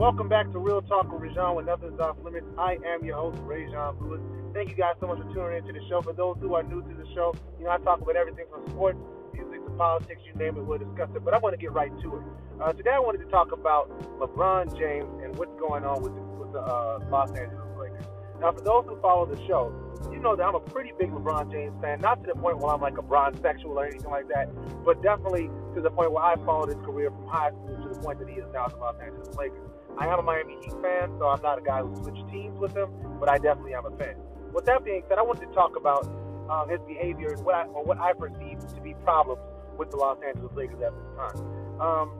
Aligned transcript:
Welcome 0.00 0.30
back 0.30 0.50
to 0.52 0.58
Real 0.58 0.80
Talk 0.80 1.12
with 1.12 1.20
Rajon 1.20 1.56
when 1.56 1.66
nothing's 1.66 2.00
off 2.00 2.16
limits. 2.24 2.46
I 2.56 2.78
am 2.88 3.04
your 3.04 3.16
host, 3.16 3.36
Rajon 3.44 3.98
Lewis. 4.00 4.22
Thank 4.54 4.70
you 4.70 4.74
guys 4.74 4.94
so 4.98 5.06
much 5.06 5.18
for 5.18 5.28
tuning 5.28 5.58
into 5.58 5.78
the 5.78 5.86
show. 5.90 6.00
For 6.00 6.14
those 6.14 6.38
who 6.40 6.54
are 6.54 6.62
new 6.62 6.80
to 6.80 6.94
the 6.96 7.04
show, 7.12 7.34
you 7.58 7.66
know, 7.66 7.70
I 7.70 7.76
talk 7.84 8.00
about 8.00 8.16
everything 8.16 8.46
from 8.50 8.66
sports, 8.70 8.96
music 9.34 9.62
to 9.62 9.70
politics, 9.72 10.22
you 10.24 10.32
name 10.40 10.56
it, 10.56 10.62
we'll 10.64 10.78
discuss 10.78 11.10
it. 11.14 11.22
But 11.22 11.34
I 11.34 11.38
want 11.38 11.52
to 11.52 11.60
get 11.60 11.72
right 11.72 11.92
to 12.00 12.16
it. 12.16 12.22
Uh, 12.62 12.72
today 12.72 12.92
I 12.94 12.98
wanted 12.98 13.18
to 13.18 13.26
talk 13.26 13.52
about 13.52 13.92
LeBron 14.18 14.72
James 14.72 15.12
and 15.22 15.36
what's 15.36 15.52
going 15.60 15.84
on 15.84 16.00
with 16.00 16.14
the, 16.14 16.22
with 16.22 16.52
the 16.54 16.64
uh, 16.64 17.04
Los 17.10 17.28
Angeles 17.36 17.68
Lakers. 17.76 18.08
Now, 18.40 18.52
for 18.52 18.62
those 18.62 18.86
who 18.88 18.98
follow 19.02 19.26
the 19.26 19.36
show, 19.46 19.68
you 20.10 20.18
know 20.18 20.34
that 20.34 20.44
I'm 20.44 20.54
a 20.54 20.60
pretty 20.60 20.92
big 20.98 21.10
LeBron 21.10 21.52
James 21.52 21.76
fan. 21.82 22.00
Not 22.00 22.24
to 22.24 22.32
the 22.32 22.40
point 22.40 22.56
where 22.56 22.72
I'm 22.72 22.80
like 22.80 22.96
a 22.96 23.02
Bron 23.02 23.36
sexual 23.42 23.78
or 23.78 23.84
anything 23.84 24.10
like 24.10 24.28
that, 24.28 24.48
but 24.82 25.02
definitely 25.02 25.50
to 25.74 25.82
the 25.82 25.90
point 25.90 26.10
where 26.10 26.24
I 26.24 26.36
followed 26.46 26.72
his 26.72 26.80
career 26.86 27.10
from 27.10 27.28
high 27.28 27.50
school 27.50 27.76
to 27.84 27.88
the 27.92 28.00
point 28.00 28.18
that 28.18 28.30
he 28.30 28.40
is 28.40 28.48
now 28.54 28.66
the 28.66 28.78
Los 28.78 28.96
Angeles 28.98 29.36
Lakers. 29.36 29.69
I 29.98 30.06
am 30.06 30.18
a 30.18 30.22
Miami 30.22 30.56
Heat 30.62 30.72
fan, 30.82 31.12
so 31.18 31.26
I'm 31.28 31.42
not 31.42 31.58
a 31.58 31.62
guy 31.62 31.80
who 31.80 31.94
switched 31.96 32.28
teams 32.30 32.58
with 32.58 32.76
him, 32.76 32.90
but 33.18 33.28
I 33.28 33.38
definitely 33.38 33.74
am 33.74 33.86
a 33.86 33.96
fan. 33.96 34.16
With 34.52 34.64
that 34.66 34.84
being 34.84 35.02
said, 35.08 35.18
I 35.18 35.22
wanted 35.22 35.46
to 35.46 35.54
talk 35.54 35.76
about 35.76 36.06
um, 36.50 36.68
his 36.68 36.80
behavior 36.86 37.32
and 37.32 37.44
what 37.44 37.54
I, 37.54 37.64
or 37.66 37.84
what 37.84 37.98
I 37.98 38.12
perceive 38.12 38.58
to 38.74 38.80
be 38.80 38.94
problems 39.04 39.40
with 39.78 39.90
the 39.90 39.96
Los 39.96 40.18
Angeles 40.26 40.52
Lakers 40.54 40.82
at 40.82 40.92
this 40.92 41.10
time. 41.16 41.80
Um, 41.80 42.12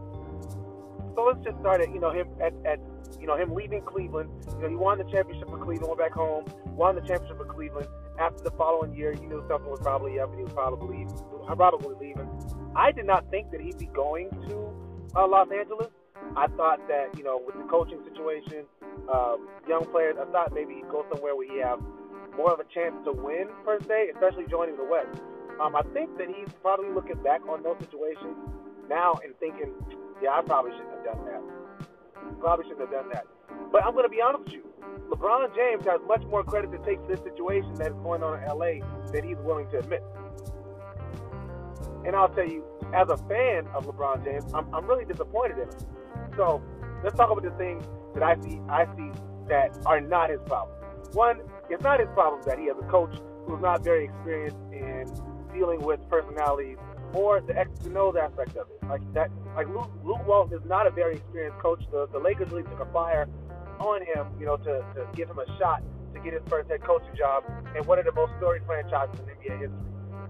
so 1.14 1.24
let's 1.24 1.42
just 1.44 1.58
start 1.60 1.80
at 1.82 1.92
you 1.92 2.00
know 2.00 2.10
him 2.10 2.28
at, 2.40 2.54
at 2.64 2.78
you 3.20 3.26
know 3.26 3.36
him 3.36 3.54
leaving 3.54 3.82
Cleveland. 3.82 4.30
You 4.56 4.62
know 4.62 4.68
he 4.68 4.76
won 4.76 4.98
the 4.98 5.04
championship 5.04 5.48
for 5.50 5.58
Cleveland, 5.58 5.88
went 5.88 5.98
back 5.98 6.12
home, 6.12 6.46
won 6.76 6.94
the 6.94 7.02
championship 7.02 7.36
for 7.36 7.44
Cleveland. 7.44 7.88
After 8.18 8.44
the 8.44 8.50
following 8.52 8.94
year, 8.94 9.12
you 9.12 9.26
knew 9.28 9.44
something 9.48 9.70
was 9.70 9.80
probably 9.80 10.20
up, 10.20 10.30
and 10.30 10.38
he 10.38 10.44
was 10.44 10.52
probably 10.52 11.06
probably 11.56 11.94
leaving. 12.00 12.28
I 12.76 12.92
did 12.92 13.06
not 13.06 13.28
think 13.30 13.50
that 13.50 13.60
he'd 13.60 13.78
be 13.78 13.86
going 13.86 14.30
to 14.48 14.72
uh, 15.16 15.26
Los 15.26 15.48
Angeles. 15.50 15.88
I 16.36 16.46
thought 16.56 16.86
that 16.88 17.16
you 17.16 17.24
know 17.24 17.40
with 17.44 17.56
the 17.56 17.64
coaching 17.64 18.00
situation, 18.04 18.64
um, 19.12 19.48
young 19.68 19.84
players, 19.90 20.16
I 20.20 20.30
thought 20.30 20.52
maybe 20.52 20.74
he'd 20.74 20.88
go 20.88 21.04
somewhere 21.12 21.34
where 21.34 21.48
he 21.50 21.58
have 21.60 21.80
more 22.36 22.52
of 22.52 22.60
a 22.60 22.68
chance 22.72 22.94
to 23.04 23.12
win 23.12 23.48
per 23.64 23.80
se, 23.80 24.10
especially 24.14 24.46
joining 24.46 24.76
the 24.76 24.84
West. 24.84 25.20
Um, 25.60 25.76
I 25.76 25.82
think 25.92 26.16
that 26.16 26.28
he's 26.28 26.48
probably 26.62 26.90
looking 26.90 27.22
back 27.22 27.42
on 27.48 27.62
those 27.62 27.76
situations 27.80 28.36
now 28.88 29.18
and 29.22 29.34
thinking, 29.38 29.74
yeah, 30.22 30.30
I 30.30 30.42
probably 30.42 30.72
shouldn't 30.72 30.94
have 30.94 31.04
done 31.04 31.24
that. 31.26 31.42
Probably 32.40 32.64
shouldn't 32.64 32.80
have 32.80 32.90
done 32.90 33.08
that. 33.12 33.26
But 33.70 33.84
I'm 33.84 33.92
going 33.92 34.04
to 34.04 34.10
be 34.10 34.22
honest 34.22 34.44
with 34.44 34.54
you. 34.54 34.64
LeBron 35.10 35.54
James 35.54 35.84
has 35.84 36.00
much 36.06 36.22
more 36.24 36.42
credit 36.42 36.70
to 36.72 36.78
take 36.78 37.00
for 37.02 37.08
this 37.08 37.20
situation 37.20 37.74
that 37.74 37.88
is 37.88 37.98
going 38.02 38.22
on 38.22 38.40
in 38.40 38.48
LA 38.48 38.86
than 39.12 39.26
he's 39.26 39.38
willing 39.44 39.68
to 39.70 39.78
admit. 39.78 40.02
And 42.06 42.16
I'll 42.16 42.28
tell 42.28 42.48
you, 42.48 42.64
as 42.94 43.08
a 43.08 43.16
fan 43.28 43.66
of 43.74 43.86
LeBron 43.86 44.24
James, 44.24 44.44
I'm, 44.54 44.72
I'm 44.74 44.86
really 44.86 45.04
disappointed 45.04 45.58
in 45.58 45.68
him. 45.68 45.99
So 46.40 46.62
let's 47.04 47.14
talk 47.18 47.30
about 47.30 47.44
the 47.44 47.50
things 47.58 47.84
that 48.14 48.22
I 48.22 48.34
see 48.40 48.58
I 48.70 48.86
see 48.96 49.10
that 49.48 49.76
are 49.84 50.00
not 50.00 50.30
his 50.30 50.40
problem. 50.46 50.74
One, 51.12 51.40
it's 51.68 51.82
not 51.84 52.00
his 52.00 52.08
problem 52.14 52.40
that 52.46 52.58
he 52.58 52.64
has 52.68 52.76
a 52.80 52.88
coach 52.88 53.14
who's 53.44 53.60
not 53.60 53.84
very 53.84 54.06
experienced 54.06 54.56
in 54.72 55.04
dealing 55.52 55.82
with 55.82 56.00
personalities 56.08 56.78
or 57.12 57.42
the 57.42 57.54
X 57.58 57.84
and 57.84 57.94
O's 57.98 58.16
aspect 58.16 58.56
of 58.56 58.68
it. 58.70 58.88
Like 58.88 59.02
that, 59.12 59.30
like 59.54 59.68
Luke, 59.68 59.90
Luke 60.02 60.26
Walton 60.26 60.56
is 60.56 60.64
not 60.64 60.86
a 60.86 60.90
very 60.90 61.16
experienced 61.16 61.58
coach. 61.58 61.84
The, 61.92 62.08
the 62.10 62.18
Lakers 62.18 62.50
really 62.50 62.62
took 62.62 62.80
a 62.80 62.90
fire 62.90 63.28
on 63.78 64.00
him, 64.00 64.28
you 64.40 64.46
know, 64.46 64.56
to, 64.56 64.80
to 64.96 65.06
give 65.14 65.28
him 65.28 65.40
a 65.40 65.58
shot 65.58 65.82
to 66.14 66.20
get 66.20 66.32
his 66.32 66.42
first 66.48 66.70
head 66.70 66.80
coaching 66.82 67.14
job 67.18 67.44
in 67.76 67.84
one 67.84 67.98
of 67.98 68.06
the 68.06 68.12
most 68.12 68.32
storied 68.38 68.62
franchises 68.64 69.20
in 69.20 69.26
NBA 69.26 69.60
history. 69.60 69.78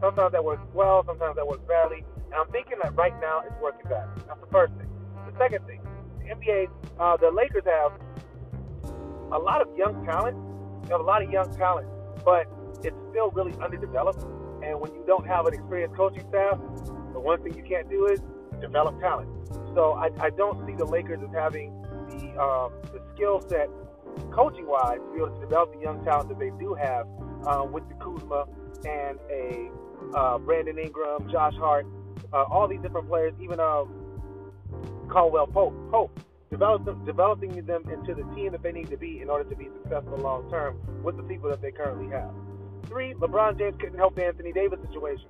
Sometimes 0.00 0.33
that 0.33 0.42
works 0.42 0.67
well, 0.74 1.05
sometimes 1.06 1.36
that 1.36 1.47
works 1.47 1.62
badly, 1.69 2.02
and 2.27 2.34
I'm 2.34 2.50
thinking 2.50 2.78
that 2.83 2.97
right 2.97 3.14
now 3.20 3.42
it's 3.47 3.55
working 3.62 3.89
bad. 3.89 4.08
That's 4.27 4.41
the 4.41 4.50
first 4.50 4.74
thing. 4.74 4.89
The 5.30 5.39
second 5.39 5.64
thing, 5.67 5.80
NBA, 6.31 6.69
uh, 6.98 7.17
the 7.17 7.31
Lakers 7.31 7.64
have 7.67 7.92
a 9.33 9.39
lot 9.39 9.61
of 9.61 9.68
young 9.77 10.05
talent. 10.05 10.36
They 10.85 10.91
have 10.95 11.01
a 11.01 11.05
lot 11.05 11.23
of 11.23 11.30
young 11.30 11.55
talent, 11.57 11.89
but 12.24 12.46
it's 12.85 12.96
still 13.11 13.30
really 13.30 13.55
underdeveloped. 13.63 14.23
And 14.63 14.80
when 14.80 14.92
you 14.95 15.02
don't 15.07 15.27
have 15.27 15.46
an 15.46 15.55
experienced 15.55 15.96
coaching 15.96 16.24
staff, 16.29 16.58
the 17.13 17.20
one 17.20 17.42
thing 17.42 17.57
you 17.57 17.64
can't 17.64 17.89
do 17.89 18.07
is 18.07 18.20
develop 18.61 19.01
talent. 19.01 19.29
So 19.74 19.92
I, 19.92 20.11
I 20.20 20.30
don't 20.30 20.67
see 20.67 20.74
the 20.74 20.85
Lakers 20.85 21.20
as 21.23 21.35
having 21.35 21.73
the 22.11 22.41
um, 22.41 22.73
the 22.92 23.01
skill 23.14 23.41
set, 23.48 23.68
coaching 24.30 24.67
wise, 24.67 24.98
to 24.98 25.12
be 25.14 25.23
able 25.23 25.35
to 25.35 25.41
develop 25.41 25.73
the 25.73 25.80
young 25.80 26.05
talent 26.05 26.29
that 26.29 26.39
they 26.39 26.51
do 26.58 26.74
have 26.74 27.07
um, 27.47 27.73
with 27.73 27.89
the 27.89 27.95
Kuzma 27.95 28.47
and 28.85 29.18
a 29.30 29.70
uh, 30.17 30.39
Brandon 30.39 30.79
Ingram, 30.79 31.30
Josh 31.30 31.55
Hart, 31.55 31.86
uh, 32.33 32.45
all 32.45 32.68
these 32.68 32.80
different 32.80 33.08
players, 33.08 33.35
even 33.41 33.61
um, 33.61 33.99
Caldwell 35.11 35.47
Pope. 35.47 35.75
Pope 35.91 36.21
develop 36.51 36.85
them, 36.85 37.05
developing 37.05 37.65
them 37.65 37.85
into 37.93 38.15
the 38.15 38.25
team 38.35 38.53
that 38.53 38.63
they 38.63 38.73
need 38.73 38.91
to 38.91 38.97
be 38.97 39.21
in 39.21 39.31
order 39.31 39.48
to 39.48 39.57
be 39.57 39.69
successful 39.83 40.17
long 40.19 40.51
term 40.51 40.79
with 41.03 41.17
the 41.17 41.23
people 41.23 41.48
that 41.48 41.63
they 41.63 41.71
currently 41.71 42.09
have. 42.11 42.31
Three, 42.87 43.15
LeBron 43.15 43.57
James 43.59 43.77
couldn't 43.79 43.98
help 43.98 44.17
the 44.17 44.25
Anthony 44.25 44.53
Davis 44.53 44.81
situation, 44.89 45.29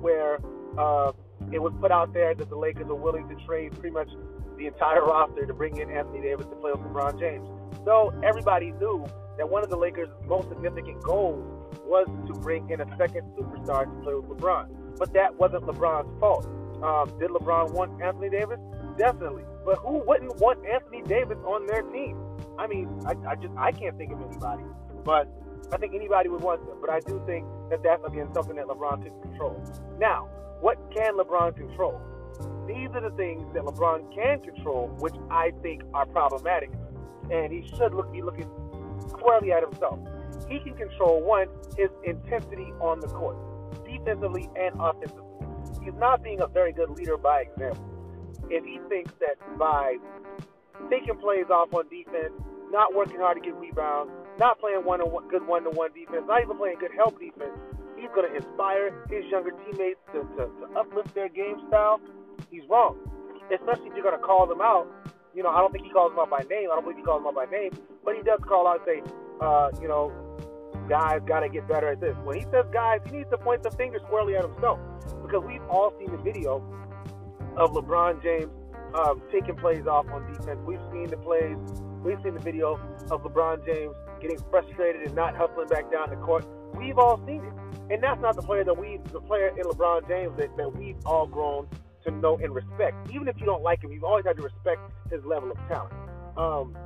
where 0.00 0.38
uh, 0.78 1.12
it 1.52 1.60
was 1.60 1.72
put 1.80 1.92
out 1.92 2.14
there 2.14 2.34
that 2.34 2.48
the 2.48 2.56
Lakers 2.56 2.86
are 2.88 2.94
willing 2.94 3.28
to 3.28 3.34
trade 3.46 3.72
pretty 3.72 3.90
much 3.90 4.08
the 4.56 4.66
entire 4.66 5.04
roster 5.04 5.44
to 5.44 5.52
bring 5.52 5.76
in 5.76 5.90
Anthony 5.90 6.22
Davis 6.22 6.46
to 6.46 6.56
play 6.56 6.72
with 6.72 6.80
LeBron 6.80 7.18
James. 7.18 7.46
So 7.84 8.14
everybody 8.22 8.72
knew 8.72 9.04
that 9.36 9.48
one 9.48 9.62
of 9.62 9.70
the 9.70 9.76
Lakers' 9.76 10.08
most 10.26 10.48
significant 10.48 11.02
goals 11.02 11.44
was 11.84 12.06
to 12.28 12.32
bring 12.40 12.70
in 12.70 12.80
a 12.80 12.96
second 12.96 13.22
superstar 13.36 13.84
to 13.84 14.02
play 14.02 14.14
with 14.14 14.24
LeBron. 14.24 14.68
But 14.98 15.12
that 15.12 15.34
wasn't 15.38 15.64
LeBron's 15.64 16.18
fault. 16.20 16.46
Um, 16.82 17.12
did 17.18 17.30
LeBron 17.30 17.72
want 17.72 18.00
Anthony 18.02 18.30
Davis? 18.30 18.58
Definitely. 18.98 19.44
But 19.64 19.78
who 19.78 20.02
wouldn't 20.06 20.36
want 20.36 20.64
Anthony 20.66 21.02
Davis 21.02 21.38
on 21.46 21.66
their 21.66 21.82
team? 21.82 22.18
I 22.58 22.66
mean, 22.66 22.88
I, 23.06 23.14
I 23.28 23.34
just 23.36 23.54
I 23.56 23.72
can't 23.72 23.96
think 23.96 24.12
of 24.12 24.20
anybody. 24.20 24.64
But 25.04 25.28
I 25.72 25.76
think 25.78 25.94
anybody 25.94 26.28
would 26.28 26.42
want 26.42 26.66
them. 26.66 26.76
But 26.80 26.90
I 26.90 27.00
do 27.00 27.22
think 27.26 27.46
that 27.70 27.82
that's 27.82 28.02
again 28.06 28.28
something 28.34 28.56
that 28.56 28.66
LeBron 28.66 29.02
can 29.02 29.20
control. 29.22 29.62
Now, 29.98 30.28
what 30.60 30.78
can 30.94 31.16
LeBron 31.16 31.56
control? 31.56 32.00
These 32.66 32.90
are 32.94 33.00
the 33.00 33.14
things 33.16 33.42
that 33.54 33.62
LeBron 33.62 34.14
can 34.14 34.40
control, 34.40 34.88
which 34.98 35.14
I 35.30 35.52
think 35.62 35.82
are 35.94 36.06
problematic, 36.06 36.70
and 37.30 37.52
he 37.52 37.68
should 37.76 37.94
look 37.94 38.12
be 38.12 38.22
looking 38.22 38.48
squarely 39.08 39.52
at 39.52 39.62
himself. 39.62 39.98
He 40.48 40.60
can 40.60 40.74
control 40.74 41.22
one 41.22 41.48
his 41.76 41.88
intensity 42.04 42.72
on 42.80 43.00
the 43.00 43.08
court, 43.08 43.36
defensively 43.84 44.48
and 44.56 44.74
offensively. 44.78 45.24
He's 45.82 45.94
not 45.94 46.22
being 46.22 46.40
a 46.40 46.46
very 46.46 46.72
good 46.72 46.90
leader 46.90 47.16
by 47.16 47.42
example 47.42 47.91
if 48.50 48.64
he 48.64 48.80
thinks 48.88 49.12
that 49.20 49.36
by 49.58 49.96
taking 50.90 51.16
plays 51.18 51.46
off 51.50 51.72
on 51.74 51.88
defense, 51.88 52.32
not 52.70 52.94
working 52.94 53.18
hard 53.18 53.36
to 53.36 53.42
get 53.42 53.54
rebounds, 53.56 54.10
not 54.38 54.58
playing 54.58 54.84
one 54.84 55.00
on 55.00 55.12
one 55.12 55.28
good 55.28 55.46
one 55.46 55.62
to 55.64 55.70
one 55.70 55.90
defense, 55.92 56.24
not 56.26 56.42
even 56.42 56.56
playing 56.56 56.76
good 56.80 56.92
help 56.96 57.18
defense, 57.20 57.52
he's 57.96 58.10
going 58.14 58.28
to 58.28 58.34
inspire 58.34 58.90
his 59.08 59.24
younger 59.30 59.52
teammates 59.64 60.00
to, 60.12 60.24
to, 60.36 60.48
to 60.48 60.64
uplift 60.76 61.14
their 61.14 61.28
game 61.28 61.60
style. 61.68 62.00
He's 62.50 62.62
wrong, 62.68 62.98
especially 63.52 63.88
if 63.88 63.94
you're 63.94 64.04
going 64.04 64.18
to 64.18 64.24
call 64.24 64.46
them 64.46 64.60
out. 64.60 64.88
You 65.34 65.42
know, 65.42 65.50
I 65.50 65.60
don't 65.60 65.72
think 65.72 65.84
he 65.84 65.90
calls 65.90 66.12
them 66.12 66.20
out 66.20 66.30
by 66.30 66.44
name. 66.48 66.68
I 66.70 66.74
don't 66.74 66.84
believe 66.84 66.98
he 66.98 67.04
calls 67.04 67.20
them 67.20 67.28
out 67.28 67.34
by 67.34 67.46
name, 67.46 67.70
but 68.04 68.16
he 68.16 68.22
does 68.22 68.40
call 68.46 68.66
out 68.66 68.80
and 68.80 68.86
say, 68.86 69.12
uh, 69.40 69.70
you 69.80 69.88
know, 69.88 70.12
guys 70.88 71.20
got 71.26 71.40
to 71.40 71.48
get 71.48 71.68
better 71.68 71.88
at 71.88 72.00
this. 72.00 72.16
When 72.24 72.36
he 72.36 72.44
says 72.50 72.66
guys, 72.72 73.00
he 73.06 73.18
needs 73.18 73.30
to 73.30 73.38
point 73.38 73.62
the 73.62 73.70
finger 73.70 73.98
squarely 74.06 74.36
at 74.36 74.44
himself 74.44 74.78
because 75.22 75.42
we've 75.46 75.64
all 75.70 75.92
seen 75.98 76.10
the 76.10 76.18
video 76.18 76.60
of 77.56 77.72
LeBron 77.72 78.22
James 78.22 78.50
um, 78.94 79.22
taking 79.32 79.56
plays 79.56 79.86
off 79.86 80.06
on 80.08 80.26
defense. 80.32 80.58
We've 80.66 80.80
seen 80.92 81.08
the 81.08 81.16
plays, 81.16 81.56
we've 82.02 82.18
seen 82.22 82.34
the 82.34 82.40
video 82.40 82.78
of 83.10 83.22
LeBron 83.22 83.64
James 83.66 83.94
getting 84.20 84.38
frustrated 84.50 85.02
and 85.02 85.14
not 85.14 85.36
hustling 85.36 85.68
back 85.68 85.90
down 85.90 86.10
the 86.10 86.16
court. 86.16 86.46
We've 86.74 86.98
all 86.98 87.18
seen 87.26 87.44
it. 87.44 87.52
And 87.92 88.02
that's 88.02 88.20
not 88.20 88.36
the 88.36 88.42
player 88.42 88.64
that 88.64 88.76
we, 88.78 88.98
the 89.12 89.20
player 89.20 89.48
in 89.48 89.64
LeBron 89.64 90.08
James 90.08 90.36
that, 90.38 90.56
that 90.56 90.76
we've 90.76 90.96
all 91.04 91.26
grown 91.26 91.68
to 92.04 92.10
know 92.10 92.38
and 92.38 92.54
respect. 92.54 93.10
Even 93.10 93.28
if 93.28 93.38
you 93.38 93.46
don't 93.46 93.62
like 93.62 93.82
him, 93.82 93.92
you've 93.92 94.04
always 94.04 94.24
had 94.24 94.36
to 94.36 94.42
respect 94.42 94.80
his 95.10 95.24
level 95.24 95.50
of 95.50 95.58
talent. 95.68 95.92
Um, 96.36 96.76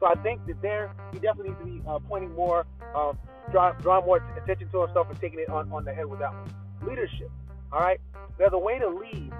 so 0.00 0.06
I 0.06 0.14
think 0.22 0.46
that 0.46 0.60
there, 0.62 0.92
he 1.12 1.18
definitely 1.18 1.50
needs 1.50 1.60
to 1.60 1.66
be 1.66 1.82
uh, 1.88 1.98
pointing 2.00 2.34
more, 2.34 2.66
uh, 2.94 3.12
draw, 3.50 3.72
draw 3.72 4.04
more 4.04 4.22
attention 4.42 4.68
to 4.70 4.82
himself 4.82 5.08
and 5.08 5.20
taking 5.20 5.38
it 5.38 5.48
on, 5.48 5.70
on 5.72 5.84
the 5.84 5.94
head 5.94 6.06
with 6.06 6.20
that 6.20 6.32
one. 6.32 6.54
Leadership. 6.88 7.30
All 7.72 7.80
right? 7.80 8.00
There's 8.38 8.52
a 8.52 8.58
way 8.58 8.78
to 8.78 8.88
lead 8.88 9.32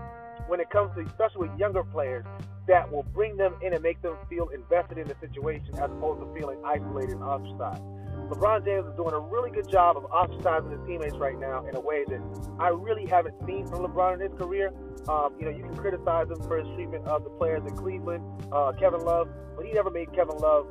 when 0.48 0.60
it 0.60 0.70
comes 0.70 0.94
to, 0.94 1.02
especially 1.02 1.48
with 1.48 1.58
younger 1.58 1.84
players, 1.84 2.24
that 2.66 2.90
will 2.90 3.04
bring 3.14 3.36
them 3.36 3.54
in 3.62 3.72
and 3.72 3.82
make 3.82 4.00
them 4.02 4.16
feel 4.28 4.48
invested 4.48 4.98
in 4.98 5.06
the 5.06 5.14
situation 5.20 5.70
as 5.74 5.90
opposed 5.90 6.20
to 6.20 6.34
feeling 6.34 6.58
isolated 6.64 7.12
and 7.12 7.22
ostracized. 7.22 7.82
LeBron 8.28 8.64
James 8.64 8.86
is 8.86 8.96
doing 8.96 9.14
a 9.14 9.20
really 9.20 9.50
good 9.50 9.68
job 9.70 9.96
of 9.96 10.02
ostracizing 10.10 10.72
his 10.72 10.80
teammates 10.86 11.16
right 11.16 11.38
now 11.38 11.64
in 11.66 11.76
a 11.76 11.80
way 11.80 12.04
that 12.08 12.20
I 12.58 12.68
really 12.68 13.06
haven't 13.06 13.34
seen 13.46 13.66
from 13.68 13.86
LeBron 13.86 14.14
in 14.14 14.20
his 14.20 14.38
career. 14.38 14.72
Um, 15.08 15.34
you 15.38 15.44
know, 15.44 15.52
you 15.52 15.62
can 15.62 15.76
criticize 15.76 16.28
him 16.28 16.42
for 16.42 16.58
his 16.58 16.66
treatment 16.74 17.06
of 17.06 17.22
the 17.22 17.30
players 17.30 17.62
in 17.64 17.76
Cleveland, 17.76 18.24
uh, 18.50 18.72
Kevin 18.72 19.04
Love, 19.04 19.28
but 19.54 19.64
he 19.64 19.72
never 19.72 19.90
made 19.90 20.12
Kevin 20.12 20.38
Love 20.38 20.66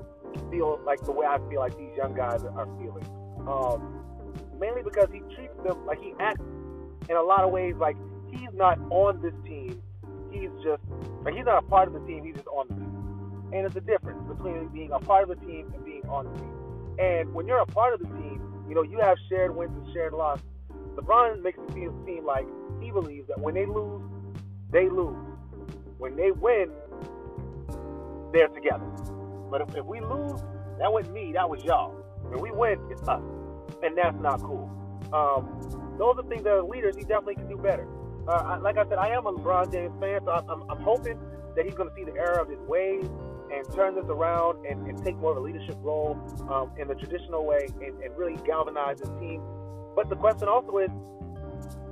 feel 0.52 0.82
like 0.86 1.00
the 1.06 1.14
way 1.14 1.26
I 1.26 1.38
feel 1.50 1.62
like 1.62 1.78
these 1.78 1.96
young 1.96 2.14
guys 2.14 2.44
are 2.44 2.68
feeling. 2.78 3.06
Um, 3.48 4.04
mainly 4.60 4.84
because 4.84 5.08
he 5.14 5.20
treats 5.34 5.56
them 5.64 5.86
like 5.86 6.00
he 6.02 6.14
acts 6.20 6.42
in 7.10 7.16
a 7.16 7.22
lot 7.22 7.44
of 7.44 7.52
ways 7.52 7.76
like 7.80 7.96
he's 8.38 8.54
not 8.54 8.80
on 8.90 9.22
this 9.22 9.34
team. 9.46 9.82
He's 10.32 10.50
just 10.64 10.82
like 11.24 11.34
he's 11.34 11.46
not 11.46 11.64
a 11.64 11.68
part 11.68 11.88
of 11.88 11.94
the 11.94 12.02
team. 12.02 12.24
He's 12.26 12.36
just 12.36 12.48
on 12.48 12.68
the 12.68 12.76
team. 12.76 13.54
And 13.54 13.66
it's 13.66 13.76
a 13.76 13.82
difference 13.82 14.22
between 14.28 14.68
being 14.70 14.92
a 14.92 15.00
part 15.00 15.30
of 15.30 15.40
the 15.40 15.46
team 15.46 15.72
and 15.74 15.86
being 15.86 16.06
on 16.10 16.26
the 16.26 16.40
team. 16.40 16.56
And 17.00 17.34
when 17.34 17.48
you're 17.48 17.60
a 17.60 17.66
part 17.66 17.94
of 17.94 18.00
the 18.00 18.08
team, 18.08 18.42
you 18.68 18.76
know, 18.76 18.84
you 18.84 19.00
have 19.00 19.18
shared 19.30 19.56
wins 19.56 19.72
and 19.76 19.94
shared 19.94 20.14
losses. 20.14 20.46
LeBron 20.96 21.42
makes 21.42 21.60
it 21.60 21.74
seem, 21.74 21.94
seem 22.06 22.26
like 22.26 22.48
he 22.82 22.90
believes 22.92 23.28
that 23.28 23.40
when 23.40 23.54
they 23.54 23.66
lose, 23.66 24.02
they 24.72 24.90
lose. 24.90 25.18
When 25.98 26.16
they 26.16 26.32
win, 26.32 26.72
they're 28.34 28.48
together. 28.50 28.86
But 29.50 29.62
if, 29.62 29.76
if 29.76 29.86
we 29.86 30.00
lose, 30.02 30.42
that 30.80 30.92
wasn't 30.92 31.14
me, 31.14 31.32
that 31.34 31.50
was 31.50 31.64
y'all. 31.64 31.92
When 32.24 32.42
we 32.42 32.52
win, 32.52 32.80
it's 32.90 33.08
us. 33.08 33.22
And 33.84 33.98
that's 33.98 34.20
not 34.20 34.42
cool. 34.42 34.72
Um, 35.14 35.96
those 35.98 36.16
are 36.18 36.24
things 36.28 36.44
that 36.44 36.52
are 36.52 36.64
leaders, 36.64 36.96
he 36.96 37.04
definitely 37.04 37.36
can 37.36 37.48
do 37.48 37.58
better. 37.58 37.88
Uh, 38.28 38.58
like 38.62 38.78
I 38.78 38.88
said, 38.90 38.98
I 38.98 39.10
am 39.10 39.28
a 39.28 39.34
LeBron 39.34 39.72
James 39.72 39.94
fan, 40.00 40.22
so 40.26 40.32
I'm, 40.32 40.64
I'm 40.70 40.82
hoping 40.82 41.20
that 41.56 41.66
he's 41.66 41.76
going 41.76 41.90
to 41.90 41.96
see 41.96 42.04
the 42.04 42.18
error 42.18 42.40
of 42.40 42.50
his 42.50 42.60
ways 42.62 43.06
and 43.54 43.64
turn 43.74 43.96
this 43.96 44.06
around 44.10 44.66
and, 44.66 44.88
and 44.88 45.04
take 45.04 45.16
more 45.18 45.32
of 45.32 45.38
a 45.38 45.40
leadership 45.40 45.78
role 45.82 46.18
um, 46.50 46.72
in 46.80 46.88
the 46.88 46.96
traditional 46.96 47.46
way 47.46 47.68
and, 47.82 48.02
and 48.02 48.18
really 48.18 48.36
galvanize 48.46 49.00
his 49.00 49.10
team. 49.20 49.42
But 49.96 50.10
the 50.10 50.16
question 50.16 50.48
also 50.48 50.78
is, 50.80 50.90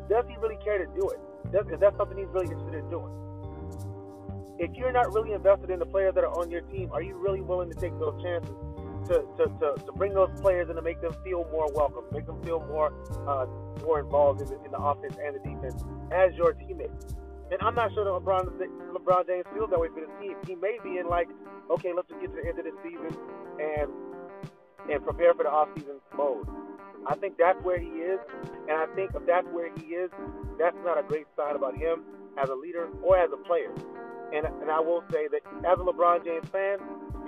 does 0.09 0.25
he 0.27 0.35
really 0.37 0.57
care 0.63 0.79
to 0.79 0.87
do 0.99 1.07
it? 1.09 1.19
Does, 1.51 1.67
is 1.71 1.79
that 1.79 1.95
something 1.97 2.17
he's 2.17 2.27
really 2.33 2.47
interested 2.47 2.73
in 2.73 2.89
doing? 2.89 3.13
If 4.57 4.75
you're 4.75 4.91
not 4.91 5.13
really 5.13 5.33
invested 5.33 5.69
in 5.69 5.79
the 5.79 5.85
players 5.85 6.15
that 6.15 6.23
are 6.23 6.33
on 6.39 6.49
your 6.49 6.61
team, 6.61 6.89
are 6.91 7.01
you 7.01 7.15
really 7.15 7.41
willing 7.41 7.69
to 7.69 7.75
take 7.75 7.97
those 7.99 8.21
chances 8.23 8.55
to, 9.07 9.25
to, 9.37 9.45
to, 9.59 9.75
to 9.85 9.91
bring 9.93 10.13
those 10.13 10.29
players 10.41 10.69
and 10.69 10.75
to 10.77 10.81
make 10.81 11.01
them 11.01 11.13
feel 11.23 11.47
more 11.51 11.67
welcome, 11.73 12.03
make 12.11 12.25
them 12.25 12.41
feel 12.43 12.59
more 12.67 12.93
uh, 13.27 13.45
more 13.83 13.99
involved 13.99 14.41
in 14.41 14.47
the, 14.47 14.55
in 14.63 14.71
the 14.71 14.77
offense 14.77 15.15
and 15.23 15.35
the 15.35 15.39
defense 15.39 15.83
as 16.11 16.33
your 16.35 16.53
teammates? 16.53 17.15
And 17.51 17.61
I'm 17.61 17.75
not 17.75 17.93
sure 17.93 18.03
that 18.03 18.11
LeBron, 18.11 18.57
LeBron 18.93 19.27
James 19.27 19.45
feels 19.53 19.69
that 19.69 19.79
way 19.79 19.89
for 19.89 20.01
the 20.01 20.11
team. 20.21 20.35
He 20.47 20.55
may 20.55 20.77
be 20.83 20.97
in 20.97 21.07
like, 21.07 21.27
okay, 21.69 21.91
let's 21.95 22.07
just 22.09 22.21
get 22.21 22.33
to 22.33 22.41
the 22.41 22.47
end 22.47 22.59
of 22.59 22.65
the 22.65 22.73
season 22.81 23.17
and 23.59 23.89
and 24.91 25.03
prepare 25.03 25.33
for 25.33 25.43
the 25.43 25.49
offseason 25.49 25.99
mode. 26.15 26.47
I 27.07 27.15
think 27.15 27.37
that's 27.37 27.61
where 27.63 27.79
he 27.79 27.87
is, 27.87 28.19
and 28.67 28.77
I 28.77 28.85
think 28.95 29.11
if 29.13 29.25
that's 29.25 29.47
where 29.47 29.69
he 29.75 29.95
is, 29.95 30.09
that's 30.59 30.75
not 30.83 30.97
a 30.97 31.03
great 31.03 31.27
sign 31.35 31.55
about 31.55 31.77
him 31.77 32.03
as 32.41 32.49
a 32.49 32.55
leader 32.55 32.87
or 33.01 33.17
as 33.17 33.29
a 33.31 33.37
player. 33.47 33.71
And, 34.33 34.47
and 34.61 34.71
I 34.71 34.79
will 34.79 35.03
say 35.11 35.27
that 35.27 35.41
as 35.67 35.79
a 35.79 35.83
LeBron 35.83 36.25
James 36.25 36.47
fan, 36.49 36.79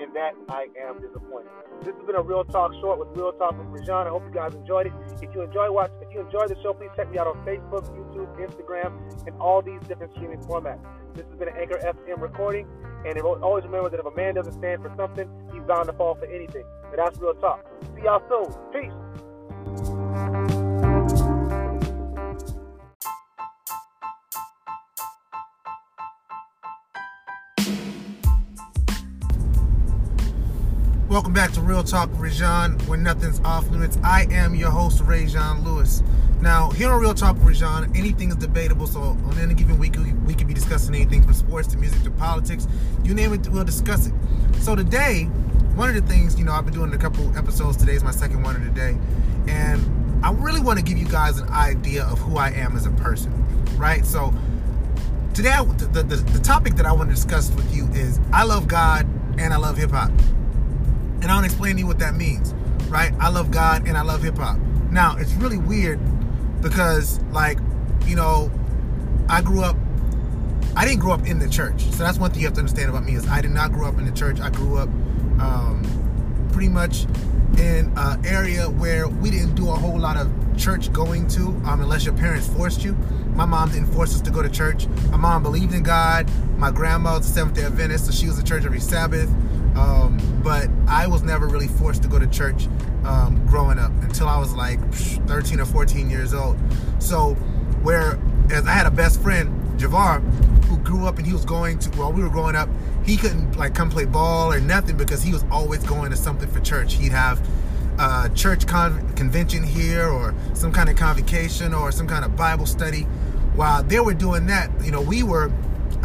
in 0.02 0.14
that 0.14 0.34
I 0.50 0.68
am 0.80 1.00
disappointed. 1.00 1.52
This 1.84 1.94
has 1.96 2.06
been 2.06 2.16
a 2.16 2.22
Real 2.22 2.44
Talk 2.46 2.74
short 2.82 3.00
with 3.00 3.10
Real 3.18 3.32
Talk 3.34 3.58
with 3.58 3.68
Rajan. 3.68 4.08
I 4.08 4.10
hope 4.10 4.24
you 4.26 4.34
guys 4.34 4.56
enjoyed 4.56 4.88
it. 4.88 4.94
If 5.22 5.34
you 5.36 5.42
enjoy 5.42 5.72
watch, 5.72 5.92
if 6.02 6.14
you 6.14 6.22
enjoy 6.22 6.48
the 6.48 6.56
show, 6.64 6.74
please 6.74 6.90
check 6.96 7.12
me 7.12 7.18
out 7.18 7.28
on 7.28 7.36
Facebook, 7.46 7.86
YouTube, 7.96 8.30
Instagram, 8.40 8.98
and 9.28 9.36
all 9.40 9.62
these 9.62 9.80
different 9.88 10.14
streaming 10.14 10.40
formats. 10.40 10.82
This 11.14 11.26
has 11.28 11.38
been 11.38 11.50
an 11.50 11.56
Anchor 11.58 11.78
FM 11.78 12.22
recording, 12.22 12.68
and 13.06 13.20
always 13.22 13.64
remember 13.66 13.90
that 13.90 14.00
if 14.00 14.06
a 14.06 14.16
man 14.16 14.36
doesn't 14.36 14.54
stand 14.54 14.82
for 14.82 14.94
something, 14.98 15.30
he's 15.54 15.64
bound 15.64 15.88
to 15.88 15.94
fall 15.94 16.16
for 16.16 16.26
anything. 16.26 16.64
And 16.90 16.98
that's 16.98 17.20
Real 17.20 17.36
Talk. 17.36 17.66
See 17.96 18.04
y'all 18.04 18.22
soon. 18.28 18.52
Peace. 18.74 20.05
Welcome 31.16 31.32
back 31.32 31.54
to 31.54 31.62
Real 31.62 31.82
Talk 31.82 32.12
with 32.12 32.34
Rajan, 32.34 32.86
where 32.90 32.98
nothing's 32.98 33.40
off 33.46 33.70
limits. 33.70 33.98
I 34.04 34.28
am 34.32 34.54
your 34.54 34.70
host, 34.70 35.02
Rajan 35.02 35.64
Lewis. 35.64 36.04
Now, 36.42 36.72
here 36.72 36.90
on 36.90 37.00
Real 37.00 37.14
Talk 37.14 37.38
with 37.38 37.56
Rajan, 37.56 37.98
anything 37.98 38.32
is 38.32 38.36
debatable. 38.36 38.86
So, 38.86 39.00
on 39.00 39.38
any 39.40 39.54
given 39.54 39.80
week, 39.80 39.96
we, 39.96 40.12
we 40.12 40.34
could 40.34 40.50
be 40.50 40.54
discussing 40.54 40.94
anything 40.94 41.24
from 41.24 41.34
sports 41.34 41.70
to 41.70 41.78
music 41.78 42.04
to 42.04 42.12
politics. 42.12 42.68
You 43.06 43.14
name 43.14 43.32
it, 43.32 43.48
we'll 43.48 43.64
discuss 43.64 44.08
it. 44.08 44.14
So, 44.60 44.76
today, 44.76 45.24
one 45.76 45.88
of 45.88 45.96
the 45.96 46.02
things, 46.02 46.38
you 46.38 46.44
know, 46.44 46.52
I've 46.52 46.66
been 46.66 46.74
doing 46.74 46.94
a 46.94 46.98
couple 46.98 47.34
episodes. 47.38 47.78
Today 47.78 47.94
is 47.94 48.04
my 48.04 48.12
second 48.12 48.44
one 48.44 48.58
of 48.58 48.66
the 48.66 48.72
day. 48.72 48.98
And 49.48 50.22
I 50.22 50.34
really 50.34 50.60
want 50.60 50.80
to 50.80 50.84
give 50.84 50.98
you 50.98 51.08
guys 51.08 51.40
an 51.40 51.48
idea 51.48 52.04
of 52.04 52.20
who 52.20 52.36
I 52.36 52.50
am 52.50 52.76
as 52.76 52.88
a 52.88 52.92
person, 52.92 53.32
right? 53.78 54.06
So, 54.06 54.34
today, 55.34 55.56
the, 55.78 56.04
the, 56.04 56.18
the 56.18 56.40
topic 56.40 56.76
that 56.76 56.86
I 56.86 56.92
want 56.92 57.08
to 57.08 57.16
discuss 57.16 57.52
with 57.52 57.74
you 57.74 57.88
is 57.94 58.20
I 58.34 58.44
love 58.44 58.68
God 58.68 59.08
and 59.38 59.54
I 59.54 59.58
love 59.58 59.78
hip 59.78 59.92
hop. 59.92 60.12
And 61.26 61.32
I'll 61.32 61.44
explain 61.44 61.74
to 61.74 61.80
you 61.80 61.88
what 61.88 61.98
that 61.98 62.14
means, 62.14 62.54
right? 62.88 63.12
I 63.20 63.30
love 63.30 63.50
God 63.50 63.88
and 63.88 63.98
I 63.98 64.04
love 64.04 64.22
hip 64.22 64.38
hop. 64.38 64.60
Now, 64.92 65.18
it's 65.18 65.34
really 65.34 65.58
weird 65.58 66.00
because, 66.62 67.20
like, 67.32 67.58
you 68.06 68.16
know, 68.16 68.52
I 69.28 69.42
grew 69.42 69.64
up, 69.64 69.76
I 70.76 70.86
didn't 70.86 71.00
grow 71.00 71.14
up 71.14 71.26
in 71.26 71.40
the 71.40 71.50
church. 71.50 71.82
So 71.86 72.04
that's 72.04 72.20
one 72.20 72.30
thing 72.30 72.42
you 72.42 72.46
have 72.46 72.54
to 72.54 72.60
understand 72.60 72.92
about 72.92 73.06
me 73.06 73.16
is 73.16 73.28
I 73.28 73.42
did 73.42 73.50
not 73.50 73.72
grow 73.72 73.88
up 73.88 73.98
in 73.98 74.06
the 74.06 74.12
church. 74.12 74.40
I 74.40 74.52
grew 74.52 74.78
up 74.78 74.88
um, 75.40 76.50
pretty 76.54 76.70
much 76.70 77.06
in 77.58 77.92
an 77.98 78.24
area 78.24 78.70
where 78.70 79.08
we 79.08 79.32
didn't 79.32 79.56
do 79.56 79.72
a 79.72 79.76
whole 79.76 79.98
lot 79.98 80.18
of 80.18 80.32
church 80.56 80.94
going 80.94 81.28
to, 81.30 81.48
um, 81.66 81.82
unless 81.82 82.06
your 82.06 82.14
parents 82.14 82.48
forced 82.48 82.84
you. 82.84 82.94
My 83.34 83.46
mom 83.46 83.72
didn't 83.72 83.92
force 83.92 84.14
us 84.14 84.22
to 84.22 84.30
go 84.30 84.44
to 84.44 84.50
church. 84.50 84.88
My 85.10 85.18
mom 85.18 85.42
believed 85.42 85.74
in 85.74 85.82
God. 85.82 86.30
My 86.60 86.70
grandma 86.70 87.18
was 87.18 87.28
a 87.28 87.34
Seventh 87.34 87.56
day 87.56 87.64
Adventist, 87.64 88.06
so 88.06 88.12
she 88.12 88.28
was 88.28 88.38
at 88.38 88.46
church 88.46 88.64
every 88.64 88.80
Sabbath. 88.80 89.28
Um, 89.76 90.18
but 90.44 90.70
I 90.88 91.08
was 91.08 91.24
never 91.24 91.48
really 91.48 91.68
forced 91.68 92.02
to 92.04 92.08
go 92.08 92.20
to 92.20 92.28
church 92.28 92.68
um, 93.04 93.46
growing 93.48 93.78
up 93.78 93.92
until 94.04 94.28
I 94.28 94.40
was 94.40 94.54
like 94.54 94.80
13 94.94 95.60
or 95.60 95.66
14 95.66 96.10
years 96.10 96.34
old. 96.34 96.58
So, 97.00 97.34
where 97.84 98.20
as 98.52 98.66
I 98.66 98.72
had 98.72 98.86
a 98.86 98.92
best 98.92 99.22
friend, 99.22 99.50
Javar, 99.80 100.22
who 100.66 100.78
grew 100.78 101.06
up 101.06 101.18
and 101.18 101.28
he 101.28 101.34
was 101.34 101.46
going 101.46 101.80
to 101.80 101.90
while 101.92 102.12
we 102.12 102.24
were 102.24 102.30
growing 102.30 102.56
up, 102.56 102.70
he 103.06 103.18
couldn't 103.18 103.58
like 103.58 103.76
come 103.76 103.90
play 103.90 104.06
ball 104.06 104.52
or 104.52 104.60
nothing 104.60 104.98
because 104.98 105.22
he 105.22 105.32
was 105.32 105.44
always 105.52 105.84
going 105.84 106.12
to 106.12 106.18
something 106.18 106.50
for 106.50 106.60
church. 106.62 106.94
He'd 106.94 107.12
have 107.12 107.46
a 108.00 108.30
church 108.34 108.68
con- 108.68 109.14
convention 109.16 109.64
here 109.64 110.08
or 110.08 110.34
some 110.54 110.72
kind 110.72 110.90
of 110.90 110.96
convocation 110.96 111.74
or 111.74 111.92
some 111.92 112.08
kind 112.08 112.26
of 112.26 112.36
Bible 112.36 112.66
study. 112.66 113.02
While 113.56 113.84
they 113.84 114.00
were 114.00 114.14
doing 114.14 114.48
that, 114.48 114.70
you 114.84 114.92
know, 114.92 115.02
we 115.02 115.24
were 115.24 115.52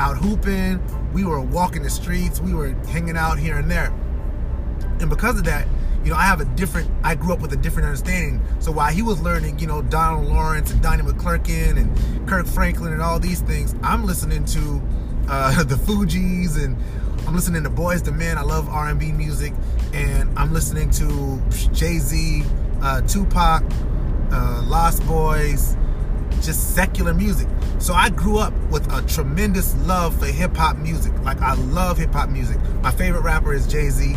out 0.00 0.17
hooping, 0.17 0.82
we 1.12 1.25
were 1.25 1.41
walking 1.41 1.82
the 1.82 1.91
streets, 1.91 2.41
we 2.41 2.55
were 2.55 2.70
hanging 2.88 3.19
out 3.19 3.38
here 3.38 3.58
and 3.58 3.70
there. 3.70 3.93
And 4.99 5.11
because 5.11 5.38
of 5.38 5.44
that, 5.44 5.69
you 6.02 6.11
know, 6.11 6.17
I 6.17 6.23
have 6.23 6.41
a 6.41 6.47
different, 6.47 6.91
I 7.05 7.14
grew 7.14 7.35
up 7.35 7.41
with 7.41 7.52
a 7.52 7.56
different 7.56 7.87
understanding. 7.87 8.43
So 8.61 8.73
while 8.73 8.91
he 8.91 9.02
was 9.02 9.20
learning, 9.20 9.58
you 9.58 9.67
know, 9.67 9.82
Donald 9.82 10.26
Lawrence 10.26 10.70
and 10.70 10.81
Donnie 10.81 11.02
McClurkin 11.02 11.76
and 11.76 12.29
Kirk 12.29 12.47
Franklin 12.47 12.94
and 12.94 13.02
all 13.02 13.20
these 13.20 13.43
things, 13.43 13.75
I'm 13.82 14.06
listening 14.06 14.47
to 14.47 14.83
uh, 15.28 15.62
the 15.64 15.75
Fugees 15.75 16.62
and 16.62 16.76
I'm 17.26 17.35
listening 17.35 17.62
to 17.64 17.71
Boyz 17.71 18.07
II 18.07 18.14
Men. 18.14 18.38
I 18.38 18.42
love 18.42 18.71
R&B 18.71 19.12
music. 19.12 19.52
And 19.92 20.30
I'm 20.38 20.54
listening 20.54 20.90
to 20.92 21.40
Jay-Z, 21.73 22.42
uh, 22.80 23.02
Tupac, 23.02 23.62
uh, 24.33 24.64
Lost 24.66 25.02
Boyz, 25.02 25.76
just 26.42 26.75
secular 26.75 27.14
music. 27.14 27.49
So 27.78 27.94
I 27.94 28.11
grew 28.11 28.38
up 28.38 28.52
with 28.70 28.90
a 28.92 29.02
tremendous 29.09 29.75
love 29.87 30.18
for 30.18 30.26
hip 30.26 30.56
hop 30.56 30.76
music. 30.76 31.12
Like 31.23 31.40
I 31.40 31.54
love 31.54 31.99
hip 31.99 32.12
hop 32.12 32.28
music. 32.28 32.59
My 32.82 32.90
favorite 32.90 33.23
rapper 33.23 33.52
is 33.52 33.66
Jay 33.66 33.90
Z, 33.90 34.16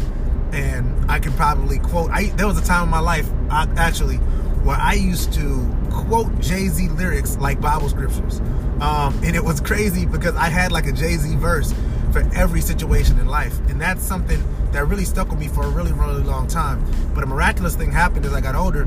and 0.52 1.12
I 1.12 1.20
can 1.20 1.34
probably 1.34 1.80
quote. 1.80 2.12
I 2.12 2.26
there 2.36 2.48
was 2.48 2.58
a 2.58 2.66
time 2.66 2.84
in 2.84 2.90
my 2.90 3.00
life, 3.00 3.30
I, 3.50 3.68
actually, 3.78 4.18
where 4.66 4.78
I 4.78 4.94
used 4.94 5.34
to 5.34 5.76
quote 5.92 6.40
Jay 6.40 6.68
Z 6.68 6.90
lyrics 6.90 7.38
like 7.38 7.62
Bible 7.62 7.90
scriptures, 7.90 8.40
um, 8.82 9.20
and 9.24 9.36
it 9.36 9.44
was 9.44 9.62
crazy 9.62 10.06
because 10.06 10.36
I 10.36 10.50
had 10.50 10.72
like 10.72 10.88
a 10.88 10.92
Jay 10.92 11.16
Z 11.16 11.36
verse 11.38 11.74
for 12.12 12.20
every 12.36 12.62
situation 12.62 13.20
in 13.20 13.28
life, 13.28 13.58
and 13.70 13.80
that's 13.80 14.04
something 14.04 14.42
that 14.72 14.88
really 14.88 15.06
stuck 15.06 15.30
with 15.30 15.40
me 15.40 15.48
for 15.48 15.64
a 15.64 15.70
really 15.70 15.92
really 15.94 16.24
long 16.24 16.48
time. 16.48 16.84
But 17.14 17.24
a 17.24 17.28
miraculous 17.28 17.76
thing 17.76 17.92
happened 17.92 18.26
as 18.26 18.34
I 18.34 18.42
got 18.42 18.56
older. 18.56 18.84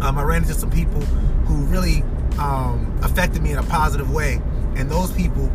Um, 0.00 0.16
I 0.16 0.22
ran 0.22 0.42
into 0.42 0.54
some 0.54 0.70
people 0.70 1.00
who 1.46 1.56
really 1.66 2.02
um, 2.40 2.98
affected 3.02 3.42
me 3.42 3.52
in 3.52 3.58
a 3.58 3.62
positive 3.62 4.10
way. 4.10 4.40
And 4.76 4.90
those 4.90 5.12
people 5.12 5.48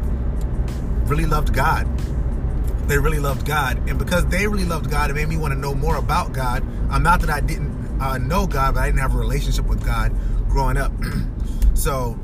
really 1.06 1.26
loved 1.26 1.54
God. 1.54 1.86
They 2.88 2.98
really 2.98 3.20
loved 3.20 3.46
God. 3.46 3.90
And 3.90 3.98
because 3.98 4.26
they 4.28 4.48
really 4.48 4.66
loved 4.66 4.90
God, 4.90 5.10
it 5.10 5.16
made 5.16 5.28
me 5.28 5.38
want 5.38 5.54
to 5.54 5.60
know 5.60 5.74
more 5.74 5.98
about 5.98 6.34
God. 6.34 6.62
Um, 6.92 7.04
not 7.04 7.20
that 7.22 7.30
I 7.30 7.42
didn't 7.42 8.00
uh, 8.00 8.18
know 8.20 8.46
God, 8.46 8.76
but 8.76 8.82
I 8.82 8.86
didn't 8.86 9.00
have 9.00 9.16
a 9.16 9.18
relationship 9.18 9.66
with 9.66 9.84
God 9.84 10.16
growing 10.50 10.78
up. 10.78 10.92
so 11.74 12.20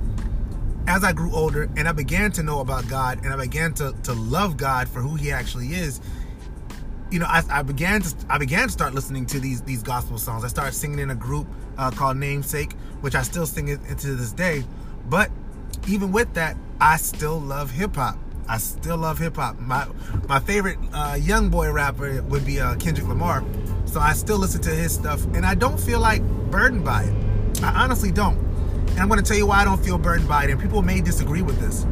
as 0.88 1.04
I 1.04 1.14
grew 1.14 1.34
older 1.34 1.70
and 1.76 1.88
I 1.88 1.92
began 1.92 2.32
to 2.34 2.44
know 2.44 2.60
about 2.60 2.88
God 2.88 3.24
and 3.24 3.34
I 3.34 3.38
began 3.38 3.74
to, 3.76 3.94
to 4.04 4.14
love 4.14 4.58
God 4.58 4.88
for 4.88 5.00
who 5.00 5.16
he 5.16 5.32
actually 5.32 5.74
is, 5.74 6.00
you 7.10 7.20
know, 7.20 7.26
I, 7.28 7.44
I, 7.50 7.62
began 7.62 8.02
to 8.02 8.16
I 8.30 8.38
began 8.38 8.68
to 8.68 8.72
start 8.72 8.94
listening 8.94 9.26
to 9.28 9.40
these 9.40 9.62
these 9.62 9.84
gospel 9.84 10.18
songs. 10.18 10.46
I 10.46 10.48
started 10.48 10.74
singing 10.74 11.00
in 11.00 11.10
a 11.10 11.16
group 11.16 11.46
uh, 11.78 11.92
called 11.92 12.18
Namesake, 12.18 12.74
which 13.02 13.16
I 13.16 13.22
still 13.24 13.46
sing 13.46 13.68
it 13.68 13.80
to 14.00 14.16
this 14.16 14.32
day. 14.32 14.64
But 15.10 15.30
even 15.88 16.12
with 16.12 16.34
that, 16.36 16.56
I 16.80 16.98
still 16.98 17.40
love 17.40 17.72
hip 17.72 17.96
hop. 17.96 18.18
I 18.48 18.58
still 18.58 18.98
love 18.98 19.20
hip 19.20 19.36
hop. 19.36 19.60
My 19.60 19.88
my 20.28 20.40
favorite 20.40 20.78
uh, 20.94 21.18
young 21.20 21.50
boy 21.50 21.72
rapper 21.72 22.22
would 22.24 22.46
be 22.46 22.60
uh, 22.60 22.76
Kendrick 22.76 23.08
Lamar. 23.08 23.44
So 23.86 24.00
I 24.00 24.14
still 24.14 24.38
listen 24.38 24.62
to 24.62 24.70
his 24.70 24.94
stuff, 24.94 25.24
and 25.34 25.46
I 25.46 25.56
don't 25.56 25.80
feel 25.80 26.00
like 26.00 26.22
burdened 26.50 26.86
by 26.86 27.04
it. 27.04 27.64
I 27.64 27.84
honestly 27.84 28.12
don't. 28.12 28.38
And 28.38 29.00
I'm 29.00 29.08
going 29.08 29.20
to 29.20 29.26
tell 29.26 29.38
you 29.38 29.48
why 29.48 29.62
I 29.62 29.66
don't 29.66 29.84
feel 29.84 29.98
burdened 29.98 30.28
by 30.28 30.46
it. 30.46 30.50
And 30.50 30.60
people 30.60 30.82
may 30.82 31.02
disagree 31.02 31.42
with 31.42 31.60
this. 31.60 31.86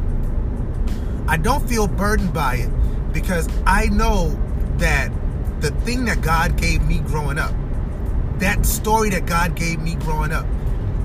I 1.28 1.36
don't 1.36 1.66
feel 1.68 1.86
burdened 1.86 2.32
by 2.32 2.56
it 2.56 2.70
because 3.12 3.48
I 3.66 3.86
know 3.86 4.38
that 4.78 5.12
the 5.60 5.70
thing 5.70 6.04
that 6.06 6.22
God 6.22 6.56
gave 6.56 6.82
me 6.82 6.98
growing 7.00 7.38
up, 7.38 7.54
that 8.38 8.66
story 8.66 9.10
that 9.10 9.26
God 9.26 9.54
gave 9.54 9.80
me 9.80 9.94
growing 9.96 10.32
up, 10.32 10.46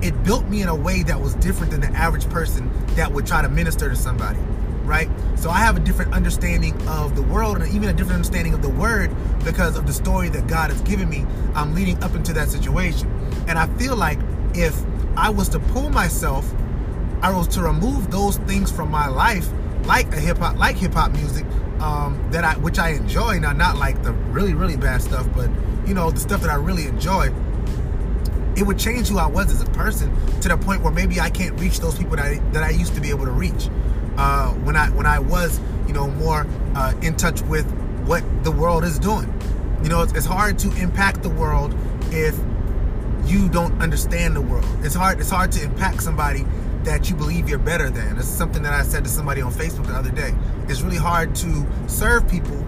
it 0.06 0.22
built 0.22 0.46
me 0.46 0.62
in 0.62 0.68
a 0.68 0.74
way 0.74 1.02
that 1.02 1.20
was 1.20 1.34
different 1.36 1.72
than 1.72 1.80
the 1.80 1.88
average 1.88 2.28
person 2.30 2.70
that 2.94 3.10
would 3.12 3.26
try 3.26 3.42
to 3.42 3.48
minister 3.48 3.88
to 3.88 3.96
somebody, 3.96 4.38
right? 4.84 5.10
So 5.34 5.50
I 5.50 5.58
have 5.58 5.76
a 5.76 5.80
different 5.80 6.14
understanding 6.14 6.80
of 6.86 7.16
the 7.16 7.22
world 7.22 7.58
and 7.58 7.72
even 7.74 7.88
a 7.88 7.92
different 7.92 8.14
understanding 8.14 8.54
of 8.54 8.62
the 8.62 8.68
word 8.68 9.10
because 9.44 9.76
of 9.76 9.86
the 9.86 9.92
story 9.92 10.28
that 10.28 10.46
God 10.46 10.70
has 10.70 10.80
given 10.82 11.08
me 11.08 11.26
I'm 11.56 11.74
leading 11.74 12.02
up 12.04 12.14
into 12.14 12.32
that 12.34 12.50
situation. 12.50 13.10
And 13.48 13.58
I 13.58 13.66
feel 13.78 13.96
like 13.96 14.18
if 14.54 14.78
I 15.16 15.30
was 15.30 15.48
to 15.50 15.58
pull 15.58 15.88
myself, 15.88 16.48
I 17.22 17.32
was 17.32 17.48
to 17.48 17.62
remove 17.62 18.10
those 18.10 18.36
things 18.38 18.70
from 18.70 18.90
my 18.90 19.08
life, 19.08 19.48
like 19.86 20.12
a 20.12 20.20
hip 20.20 20.36
hop, 20.36 20.56
like 20.56 20.76
hip 20.76 20.92
hop 20.92 21.12
music, 21.12 21.46
um, 21.80 22.22
that 22.30 22.44
I, 22.44 22.56
which 22.58 22.78
I 22.78 22.90
enjoy, 22.90 23.38
now 23.38 23.52
not 23.52 23.78
like 23.78 24.02
the 24.02 24.12
really, 24.12 24.52
really 24.52 24.76
bad 24.76 25.02
stuff, 25.02 25.26
but 25.34 25.50
you 25.86 25.94
know, 25.94 26.10
the 26.10 26.20
stuff 26.20 26.42
that 26.42 26.50
I 26.50 26.56
really 26.56 26.86
enjoy 26.86 27.32
it 28.56 28.62
would 28.66 28.78
change 28.78 29.08
who 29.08 29.18
I 29.18 29.26
was 29.26 29.52
as 29.52 29.60
a 29.60 29.70
person 29.72 30.14
to 30.40 30.48
the 30.48 30.56
point 30.56 30.82
where 30.82 30.92
maybe 30.92 31.20
I 31.20 31.30
can't 31.30 31.58
reach 31.60 31.80
those 31.80 31.96
people 31.96 32.16
that 32.16 32.24
I, 32.24 32.38
that 32.52 32.62
I 32.62 32.70
used 32.70 32.94
to 32.94 33.00
be 33.00 33.10
able 33.10 33.26
to 33.26 33.30
reach 33.30 33.68
uh, 34.16 34.50
when 34.52 34.76
I 34.76 34.88
when 34.90 35.06
I 35.06 35.18
was 35.18 35.60
you 35.86 35.92
know 35.92 36.08
more 36.08 36.46
uh, 36.74 36.94
in 37.02 37.16
touch 37.16 37.42
with 37.42 37.70
what 38.06 38.22
the 38.44 38.50
world 38.50 38.84
is 38.84 38.98
doing. 38.98 39.32
You 39.82 39.90
know, 39.90 40.02
it's, 40.02 40.12
it's 40.14 40.26
hard 40.26 40.58
to 40.60 40.74
impact 40.76 41.22
the 41.22 41.28
world 41.28 41.74
if 42.10 42.38
you 43.26 43.48
don't 43.48 43.80
understand 43.82 44.34
the 44.34 44.40
world. 44.40 44.66
It's 44.82 44.94
hard 44.94 45.20
it's 45.20 45.30
hard 45.30 45.52
to 45.52 45.62
impact 45.62 46.02
somebody 46.02 46.46
that 46.84 47.10
you 47.10 47.16
believe 47.16 47.48
you're 47.48 47.58
better 47.58 47.90
than. 47.90 48.16
It's 48.16 48.28
something 48.28 48.62
that 48.62 48.72
I 48.72 48.82
said 48.84 49.04
to 49.04 49.10
somebody 49.10 49.42
on 49.42 49.52
Facebook 49.52 49.88
the 49.88 49.94
other 49.94 50.10
day. 50.10 50.32
It's 50.68 50.80
really 50.80 50.96
hard 50.96 51.34
to 51.36 51.66
serve 51.88 52.28
people 52.28 52.64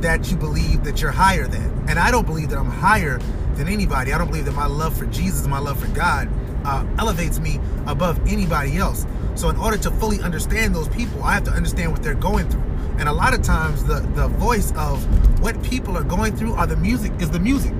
that 0.00 0.30
you 0.30 0.36
believe 0.36 0.84
that 0.84 1.00
you're 1.00 1.12
higher 1.12 1.46
than. 1.46 1.84
And 1.88 1.98
I 1.98 2.10
don't 2.10 2.26
believe 2.26 2.50
that 2.50 2.58
I'm 2.58 2.70
higher 2.70 3.20
than 3.60 3.72
anybody. 3.72 4.12
I 4.12 4.18
don't 4.18 4.28
believe 4.28 4.46
that 4.46 4.54
my 4.54 4.66
love 4.66 4.96
for 4.96 5.06
Jesus, 5.06 5.46
my 5.46 5.58
love 5.58 5.78
for 5.78 5.88
God, 5.88 6.28
uh, 6.64 6.84
elevates 6.98 7.38
me 7.38 7.60
above 7.86 8.18
anybody 8.26 8.78
else. 8.78 9.06
So 9.34 9.50
in 9.50 9.56
order 9.56 9.76
to 9.78 9.90
fully 9.92 10.20
understand 10.20 10.74
those 10.74 10.88
people, 10.88 11.22
I 11.22 11.34
have 11.34 11.44
to 11.44 11.50
understand 11.50 11.92
what 11.92 12.02
they're 12.02 12.14
going 12.14 12.48
through. 12.48 12.64
And 12.98 13.08
a 13.08 13.12
lot 13.12 13.34
of 13.34 13.42
times, 13.42 13.84
the 13.84 14.00
the 14.14 14.28
voice 14.28 14.72
of 14.76 15.04
what 15.40 15.62
people 15.62 15.96
are 15.96 16.04
going 16.04 16.36
through 16.36 16.54
are 16.54 16.66
the 16.66 16.76
music 16.76 17.12
is 17.20 17.30
the 17.30 17.38
music. 17.38 17.72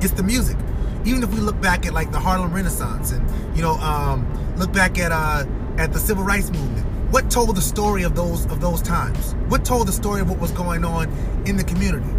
It's 0.00 0.12
the 0.12 0.22
music. 0.22 0.56
Even 1.04 1.22
if 1.22 1.32
we 1.32 1.40
look 1.40 1.60
back 1.60 1.86
at 1.86 1.92
like 1.92 2.12
the 2.12 2.20
Harlem 2.20 2.52
Renaissance 2.52 3.12
and 3.12 3.56
you 3.56 3.62
know 3.62 3.74
um, 3.74 4.26
look 4.56 4.72
back 4.72 4.98
at 4.98 5.12
uh, 5.12 5.44
at 5.78 5.92
the 5.92 5.98
civil 5.98 6.24
rights 6.24 6.50
movement, 6.50 6.86
what 7.12 7.30
told 7.30 7.56
the 7.56 7.62
story 7.62 8.04
of 8.04 8.14
those 8.14 8.46
of 8.46 8.60
those 8.60 8.80
times? 8.80 9.34
What 9.48 9.64
told 9.64 9.88
the 9.88 9.92
story 9.92 10.20
of 10.20 10.30
what 10.30 10.38
was 10.38 10.52
going 10.52 10.84
on 10.84 11.08
in 11.46 11.56
the 11.56 11.64
community? 11.64 12.10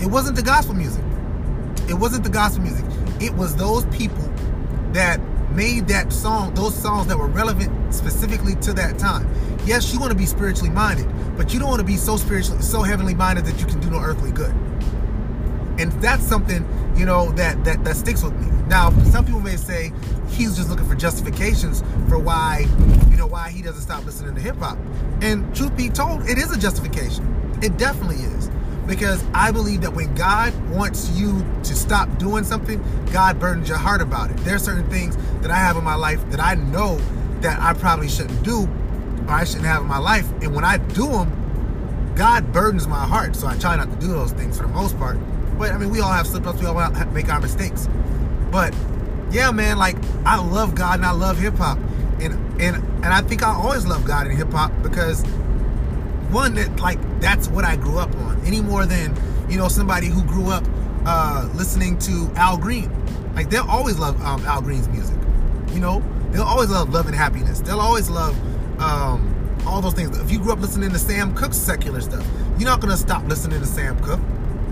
It 0.00 0.08
wasn't 0.08 0.36
the 0.36 0.42
gospel 0.42 0.74
music. 0.74 1.05
It 1.88 1.94
wasn't 1.94 2.24
the 2.24 2.30
gospel 2.30 2.62
music. 2.62 2.84
It 3.20 3.34
was 3.34 3.56
those 3.56 3.86
people 3.86 4.32
that 4.92 5.20
made 5.50 5.88
that 5.88 6.12
song, 6.12 6.54
those 6.54 6.74
songs 6.74 7.06
that 7.06 7.18
were 7.18 7.28
relevant 7.28 7.94
specifically 7.94 8.54
to 8.56 8.72
that 8.74 8.98
time. 8.98 9.28
Yes, 9.64 9.92
you 9.92 9.98
want 9.98 10.12
to 10.12 10.18
be 10.18 10.26
spiritually 10.26 10.70
minded, 10.70 11.06
but 11.36 11.52
you 11.52 11.58
don't 11.58 11.68
want 11.68 11.80
to 11.80 11.86
be 11.86 11.96
so 11.96 12.16
spiritually, 12.16 12.62
so 12.62 12.82
heavenly 12.82 13.14
minded 13.14 13.44
that 13.46 13.58
you 13.58 13.66
can 13.66 13.80
do 13.80 13.90
no 13.90 13.98
earthly 13.98 14.30
good. 14.32 14.54
And 15.78 15.92
that's 16.00 16.24
something, 16.24 16.66
you 16.96 17.04
know, 17.04 17.32
that 17.32 17.62
that 17.64 17.84
that 17.84 17.96
sticks 17.96 18.22
with 18.22 18.34
me. 18.34 18.50
Now, 18.68 18.90
some 19.04 19.24
people 19.24 19.40
may 19.40 19.56
say 19.56 19.92
he's 20.28 20.56
just 20.56 20.70
looking 20.70 20.86
for 20.88 20.94
justifications 20.94 21.82
for 22.08 22.18
why, 22.18 22.66
you 23.10 23.16
know, 23.16 23.26
why 23.26 23.50
he 23.50 23.62
doesn't 23.62 23.82
stop 23.82 24.04
listening 24.04 24.34
to 24.34 24.40
hip 24.40 24.56
hop. 24.56 24.78
And 25.22 25.54
truth 25.54 25.76
be 25.76 25.88
told, 25.88 26.28
it 26.28 26.38
is 26.38 26.50
a 26.50 26.58
justification. 26.58 27.58
It 27.62 27.76
definitely 27.76 28.16
is 28.16 28.50
because 28.86 29.24
I 29.34 29.50
believe 29.50 29.80
that 29.82 29.92
when 29.92 30.14
God 30.14 30.54
wants 30.70 31.10
you 31.10 31.44
to 31.64 31.74
stop 31.74 32.18
doing 32.18 32.44
something, 32.44 32.82
God 33.12 33.38
burdens 33.40 33.68
your 33.68 33.78
heart 33.78 34.00
about 34.00 34.30
it. 34.30 34.36
There 34.38 34.54
are 34.54 34.60
certain 34.60 34.88
things 34.90 35.16
that 35.42 35.50
I 35.50 35.56
have 35.56 35.76
in 35.76 35.84
my 35.84 35.94
life 35.94 36.28
that 36.30 36.40
I 36.40 36.54
know 36.54 36.98
that 37.40 37.60
I 37.60 37.74
probably 37.74 38.08
shouldn't 38.08 38.42
do 38.42 38.68
or 39.26 39.30
I 39.30 39.44
shouldn't 39.44 39.66
have 39.66 39.82
in 39.82 39.88
my 39.88 39.98
life. 39.98 40.30
And 40.42 40.54
when 40.54 40.64
I 40.64 40.78
do 40.78 41.08
them, 41.08 42.12
God 42.14 42.52
burdens 42.52 42.86
my 42.86 43.04
heart. 43.04 43.36
So 43.36 43.46
I 43.46 43.56
try 43.58 43.76
not 43.76 43.90
to 43.90 43.96
do 43.96 44.08
those 44.08 44.32
things 44.32 44.56
for 44.56 44.62
the 44.64 44.72
most 44.72 44.96
part. 44.98 45.18
But 45.58 45.72
I 45.72 45.78
mean, 45.78 45.90
we 45.90 46.00
all 46.00 46.12
have 46.12 46.26
slip 46.26 46.46
ups, 46.46 46.60
we 46.60 46.66
all 46.66 46.90
make 47.06 47.28
our 47.28 47.40
mistakes. 47.40 47.88
But 48.50 48.74
yeah, 49.30 49.50
man, 49.50 49.78
like 49.78 49.96
I 50.24 50.38
love 50.38 50.74
God 50.74 50.98
and 50.98 51.06
I 51.06 51.12
love 51.12 51.38
hip 51.38 51.54
hop. 51.54 51.78
And 52.20 52.60
and 52.60 52.76
and 52.76 53.06
I 53.06 53.20
think 53.22 53.42
I 53.42 53.54
always 53.54 53.86
love 53.86 54.04
God 54.04 54.26
and 54.26 54.36
hip 54.36 54.50
hop 54.52 54.72
because 54.82 55.24
one 56.30 56.54
that 56.54 56.78
like 56.80 56.98
that's 57.20 57.48
what 57.48 57.64
I 57.64 57.76
grew 57.76 57.98
up 57.98 58.14
on. 58.16 58.40
Any 58.44 58.60
more 58.60 58.86
than 58.86 59.16
you 59.48 59.56
know 59.56 59.68
somebody 59.68 60.08
who 60.08 60.22
grew 60.24 60.50
up 60.50 60.64
uh, 61.06 61.48
listening 61.54 61.98
to 62.00 62.30
Al 62.36 62.56
Green. 62.58 62.90
Like 63.34 63.50
they'll 63.50 63.68
always 63.68 63.98
love 63.98 64.20
um, 64.22 64.44
Al 64.46 64.60
Green's 64.60 64.88
music. 64.88 65.16
You 65.72 65.80
know, 65.80 66.02
they'll 66.30 66.42
always 66.42 66.70
love 66.70 66.90
love 66.90 67.06
and 67.06 67.14
happiness. 67.14 67.60
They'll 67.60 67.80
always 67.80 68.10
love 68.10 68.36
um, 68.80 69.62
all 69.66 69.80
those 69.80 69.94
things. 69.94 70.18
If 70.18 70.30
you 70.30 70.38
grew 70.38 70.52
up 70.52 70.60
listening 70.60 70.90
to 70.90 70.98
Sam 70.98 71.34
Cooke's 71.34 71.56
secular 71.56 72.00
stuff, 72.00 72.26
you're 72.58 72.68
not 72.68 72.80
gonna 72.80 72.96
stop 72.96 73.24
listening 73.26 73.60
to 73.60 73.66
Sam 73.66 73.98
Cooke. 74.02 74.20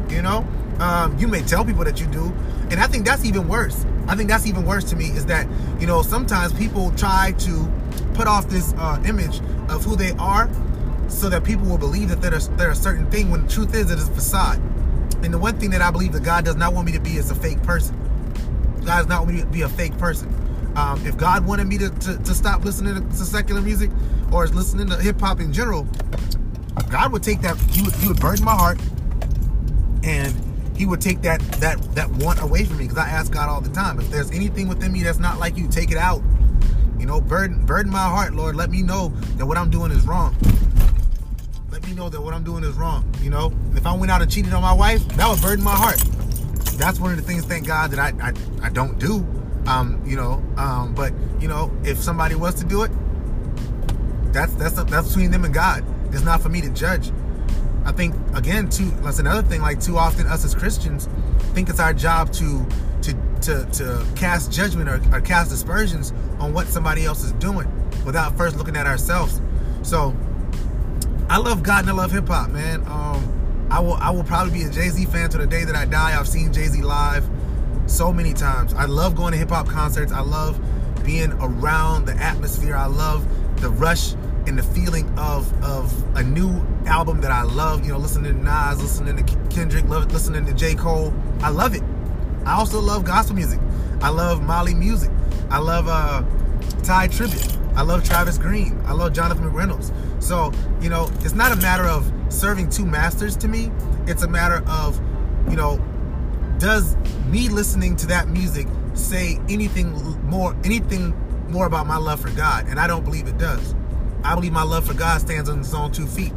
You 0.09 0.23
know, 0.23 0.47
um, 0.81 1.17
you 1.19 1.29
may 1.29 1.43
tell 1.43 1.65
people 1.65 1.85
that 1.85 2.01
you 2.01 2.07
do, 2.07 2.33
and 2.71 2.81
I 2.81 2.87
think 2.87 3.05
that's 3.05 3.25
even 3.25 3.49
worse. 3.49 3.85
I 4.07 4.17
think 4.17 4.29
that's 4.29 4.47
even 4.47 4.67
worse 4.67 4.85
to 4.91 4.97
me 4.97 5.07
is 5.07 5.27
that 5.27 5.47
you 5.81 5.87
know 5.87 6.03
sometimes 6.03 6.53
people 6.53 6.91
try 6.93 7.33
to 7.39 7.73
put 8.15 8.27
off 8.27 8.49
this 8.49 8.75
uh, 8.77 9.03
image 9.07 9.41
of 9.69 9.85
who 9.85 9.97
they 9.97 10.13
are 10.13 10.49
so 11.15 11.29
that 11.29 11.45
people 11.45 11.67
will 11.67 11.79
believe 11.79 12.09
that 12.09 12.21
they're, 12.21 12.39
they're 12.57 12.71
a 12.71 12.75
certain 12.75 13.11
thing 13.11 13.31
when 13.31 13.47
the 13.47 13.49
truth 13.53 13.75
is 13.75 13.91
it 13.91 13.99
is 13.99 14.09
a 14.09 14.13
facade. 14.13 14.61
And 15.23 15.33
the 15.33 15.39
one 15.39 15.59
thing 15.59 15.71
that 15.71 15.81
I 15.81 15.91
believe 15.91 16.13
that 16.13 16.23
God 16.23 16.45
does 16.45 16.57
not 16.57 16.75
want 16.75 16.87
me 16.87 16.93
to 16.93 17.01
be 17.01 17.17
is 17.17 17.31
a 17.31 17.35
fake 17.35 17.63
person. 17.63 17.97
God 18.85 18.99
does 18.99 19.07
not 19.07 19.23
want 19.23 19.35
me 19.35 19.41
to 19.41 19.47
be 19.47 19.63
a 19.63 19.69
fake 19.69 19.97
person. 19.97 20.29
Um, 20.77 21.07
if 21.07 21.17
God 21.17 21.47
wanted 21.47 21.67
me 21.67 21.79
to, 21.79 21.89
to, 21.91 22.19
to 22.19 22.35
stop 22.35 22.65
listening 22.65 22.95
to, 22.95 23.01
to, 23.01 23.25
secular 23.25 23.61
music 23.61 23.91
or 24.33 24.45
is 24.45 24.53
listening 24.53 24.89
to 24.89 24.97
hip 24.97 25.21
hop 25.21 25.41
in 25.41 25.53
general, 25.53 25.87
God 26.91 27.13
would 27.13 27.23
take 27.23 27.41
that, 27.43 27.57
he 27.71 27.83
would, 27.83 27.95
he 27.95 28.09
would 28.09 28.21
burden 28.21 28.45
my 28.45 28.55
heart 28.55 28.81
and 30.03 30.35
he 30.77 30.87
would 30.87 31.01
take 31.01 31.23
that 31.23 31.41
that 31.61 31.81
that 31.95 32.11
want 32.11 32.43
away 32.43 32.65
from 32.65 32.79
me 32.79 32.85
because 32.85 32.99
I 32.99 33.09
ask 33.09 33.33
God 33.33 33.49
all 33.49 33.61
the 33.61 33.71
time 33.71 33.99
if 34.01 34.11
there's 34.11 34.31
anything 34.33 34.69
within 34.69 34.93
me 34.93 35.03
that's 35.03 35.19
not 35.19 35.39
like 35.39 35.57
you 35.57 35.69
take 35.69 35.91
it 35.91 35.97
out 35.97 36.23
you 36.99 37.07
know 37.07 37.21
burden 37.21 37.65
burden 37.65 37.93
my 37.93 38.03
heart 38.03 38.35
Lord 38.35 38.57
let 38.57 38.71
me 38.71 38.83
know 38.83 39.09
that 39.37 39.47
what 39.47 39.57
I'm 39.57 39.71
doing 39.71 39.93
is 39.93 40.05
wrong 40.05 40.37
let 41.75 41.85
me 41.89 41.93
know 41.93 42.09
that 42.09 42.21
what 42.21 42.33
I'm 42.33 42.45
doing 42.45 42.63
is 42.63 42.77
wrong. 42.77 43.05
You 43.21 43.31
know, 43.31 43.53
if 43.75 43.85
I 43.85 43.93
went 43.97 44.13
out 44.13 44.23
and 44.23 44.31
cheated 44.31 44.53
on 44.53 44.63
my 44.63 44.73
wife, 44.73 45.05
that 45.17 45.29
would 45.29 45.43
burden 45.43 45.65
my 45.65 45.75
heart. 45.75 45.99
That's 46.79 47.01
one 47.01 47.11
of 47.11 47.17
the 47.17 47.23
things, 47.23 47.45
thank 47.45 47.67
God, 47.67 47.91
that 47.91 47.99
I 47.99 48.29
I, 48.29 48.33
I 48.67 48.71
don't 48.71 48.97
do. 49.01 49.27
Um, 49.67 50.01
you 50.07 50.15
know, 50.15 50.41
um, 50.57 50.95
but 50.95 51.13
you 51.41 51.49
know, 51.49 51.77
if 51.83 51.99
somebody 51.99 52.37
was 52.37 52.55
to 52.57 52.65
do 52.65 52.85
it, 52.85 52.93
that's 54.33 54.55
that's 54.55 54.81
that's 54.85 55.09
between 55.09 55.33
them 55.33 55.45
and 55.45 55.53
God. 55.53 55.85
It's 56.15 56.23
not 56.23 56.41
for 56.41 56.49
me 56.49 56.61
to 56.61 56.71
judge. 56.71 57.11
I 57.85 57.91
think 57.91 58.15
again, 58.37 58.71
too. 58.71 58.91
That's 59.03 59.19
another 59.19 59.43
thing. 59.43 59.61
Like 59.61 59.81
too 59.81 59.99
often, 59.99 60.29
us 60.29 60.45
as 60.45 60.55
Christians 60.55 61.09
think 61.55 61.69
it's 61.69 61.81
our 61.81 61.93
job 61.93 62.33
to 62.35 62.65
to 63.03 63.15
to, 63.43 63.65
to 63.73 64.07
cast 64.15 64.53
judgment 64.53 64.89
or, 64.89 65.03
or 65.13 65.21
cast 65.21 65.51
aspersions 65.51 66.13
on 66.39 66.53
what 66.53 66.69
somebody 66.69 67.05
else 67.05 67.25
is 67.25 67.33
doing 67.33 67.69
without 68.05 68.37
first 68.37 68.57
looking 68.59 68.77
at 68.77 68.87
ourselves. 68.87 69.41
So 69.83 70.17
I 71.29 71.39
love 71.39 71.63
God 71.63 71.81
and 71.81 71.91
I 71.91 71.93
love 71.95 72.13
hip 72.13 72.29
hop, 72.29 72.51
man. 72.51 72.87
Um, 72.87 73.69
I 73.71 73.81
will 73.81 73.95
I 73.95 74.11
will 74.11 74.25
probably 74.25 74.53
be 74.53 74.65
a 74.65 74.71
Jay 74.71 74.89
Z 74.89 75.05
fan 75.07 75.31
to 75.31 75.39
the 75.39 75.47
day 75.47 75.65
that 75.65 75.75
I 75.75 75.85
die. 75.85 76.19
I've 76.19 76.29
seen 76.29 76.53
Jay 76.53 76.67
Z 76.67 76.83
live 76.83 77.29
so 77.87 78.13
many 78.13 78.35
times. 78.35 78.75
I 78.75 78.85
love 78.85 79.17
going 79.17 79.33
to 79.33 79.39
hip 79.39 79.51
hop 79.51 79.69
concerts. 79.69 80.13
I 80.13 80.21
love 80.21 80.61
being 81.05 81.33
around 81.33 82.07
the 82.07 82.15
atmosphere. 82.15 82.77
I 82.77 82.87
love 82.87 83.27
the 83.61 83.71
rush 83.71 84.13
and 84.47 84.59
the 84.59 84.63
feeling 84.63 85.09
of 85.19 85.51
of 85.65 86.17
a 86.17 86.23
new 86.23 86.65
album 86.87 87.21
that 87.23 87.31
I 87.31 87.43
love. 87.43 87.85
You 87.85 87.93
know, 87.93 87.99
listening 87.99 88.35
to 88.35 88.45
Nas, 88.45 88.83
listening 88.83 89.17
to 89.17 89.37
Kendrick, 89.49 89.89
love 89.89 90.13
listening 90.13 90.45
to 90.47 90.53
J 90.53 90.75
Cole. 90.75 91.13
I 91.41 91.49
love 91.49 91.75
it. 91.75 91.83
I 92.45 92.55
also 92.59 92.81
love 92.81 93.05
gospel 93.05 93.37
music. 93.37 93.61
I 94.03 94.11
love 94.11 94.43
Mali 94.43 94.75
music. 94.75 95.11
I 95.51 95.59
love 95.59 95.89
uh, 95.89 96.23
Tye 96.83 97.09
Tribbett. 97.09 97.59
I 97.75 97.83
love 97.83 98.05
Travis 98.05 98.39
Greene. 98.39 98.81
I 98.87 98.93
love 98.93 99.15
Jonathan 99.15 99.51
McReynolds. 99.51 99.91
So, 100.25 100.53
you 100.81 100.89
know, 100.89 101.11
it's 101.21 101.35
not 101.35 101.53
a 101.53 101.57
matter 101.57 101.85
of 101.85 102.11
serving 102.31 102.71
two 102.71 102.87
masters 102.87 103.37
to 103.37 103.47
me. 103.47 103.71
It's 104.07 104.23
a 104.23 104.29
matter 104.29 104.65
of, 104.67 104.99
you 105.51 105.55
know, 105.55 105.85
does 106.59 106.97
me 107.27 107.51
listening 107.51 107.95
to 107.97 108.07
that 108.07 108.29
music 108.29 108.67
say 108.95 109.39
anything 109.51 109.93
more 110.23 110.57
anything 110.65 111.11
more 111.51 111.67
about 111.67 111.87
my 111.87 111.99
love 111.99 112.21
for 112.21 112.31
God? 112.31 112.67
And 112.69 112.81
I 112.81 112.87
don't 112.87 113.05
believe 113.05 113.27
it 113.27 113.37
does. 113.37 113.75
I 114.23 114.35
believe 114.35 114.53
my 114.53 114.63
love 114.63 114.87
for 114.87 114.95
God 114.95 115.21
stands 115.21 115.51
on 115.51 115.61
its 115.61 115.75
own 115.75 115.93
two 115.93 116.07
feet. 116.07 116.33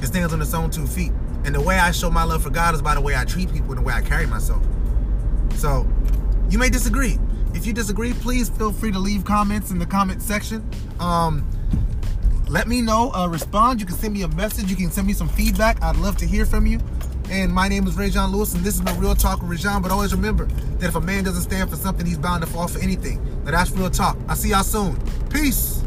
It 0.00 0.06
stands 0.06 0.32
on 0.32 0.40
its 0.40 0.54
own 0.54 0.70
two 0.70 0.86
feet. 0.86 1.12
And 1.44 1.54
the 1.54 1.60
way 1.60 1.78
I 1.78 1.90
show 1.90 2.10
my 2.10 2.24
love 2.24 2.42
for 2.42 2.48
God 2.48 2.74
is 2.74 2.80
by 2.80 2.94
the 2.94 3.02
way 3.02 3.14
I 3.14 3.26
treat 3.26 3.52
people 3.52 3.68
and 3.72 3.78
the 3.80 3.82
way 3.82 3.92
I 3.92 4.00
carry 4.00 4.24
myself. 4.24 4.64
So, 5.56 5.86
you 6.48 6.58
may 6.58 6.70
disagree. 6.70 7.18
If 7.52 7.66
you 7.66 7.74
disagree, 7.74 8.14
please 8.14 8.48
feel 8.48 8.72
free 8.72 8.92
to 8.92 8.98
leave 8.98 9.26
comments 9.26 9.70
in 9.70 9.78
the 9.78 9.84
comment 9.84 10.22
section. 10.22 10.66
Um, 11.00 11.46
let 12.48 12.68
me 12.68 12.82
know, 12.82 13.10
uh, 13.12 13.26
respond. 13.26 13.80
You 13.80 13.86
can 13.86 13.96
send 13.96 14.14
me 14.14 14.22
a 14.22 14.28
message. 14.28 14.70
You 14.70 14.76
can 14.76 14.90
send 14.90 15.06
me 15.06 15.12
some 15.12 15.28
feedback. 15.28 15.82
I'd 15.82 15.96
love 15.96 16.16
to 16.18 16.26
hear 16.26 16.44
from 16.44 16.66
you. 16.66 16.78
And 17.30 17.52
my 17.52 17.68
name 17.68 17.86
is 17.86 17.96
Ray 17.96 18.10
John 18.10 18.32
Lewis, 18.32 18.54
and 18.54 18.62
this 18.62 18.74
is 18.74 18.82
my 18.82 18.94
Real 18.98 19.14
Talk 19.14 19.40
with 19.40 19.50
Rajon. 19.50 19.80
But 19.80 19.90
always 19.90 20.12
remember 20.12 20.44
that 20.44 20.88
if 20.88 20.94
a 20.94 21.00
man 21.00 21.24
doesn't 21.24 21.42
stand 21.42 21.70
for 21.70 21.76
something, 21.76 22.04
he's 22.04 22.18
bound 22.18 22.42
to 22.42 22.50
fall 22.50 22.68
for 22.68 22.80
anything. 22.80 23.22
Now 23.44 23.52
that's 23.52 23.70
real 23.70 23.90
talk. 23.90 24.18
I'll 24.28 24.36
see 24.36 24.50
y'all 24.50 24.62
soon. 24.62 24.96
Peace. 25.30 25.83